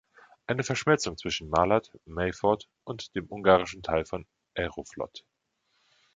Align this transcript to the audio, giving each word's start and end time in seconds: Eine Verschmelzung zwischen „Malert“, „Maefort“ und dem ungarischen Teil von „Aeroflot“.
Eine 0.47 0.63
Verschmelzung 0.63 1.15
zwischen 1.15 1.47
„Malert“, 1.51 1.91
„Maefort“ 2.05 2.67
und 2.85 3.15
dem 3.15 3.27
ungarischen 3.31 3.83
Teil 3.83 4.03
von 4.03 4.25
„Aeroflot“. 4.55 5.23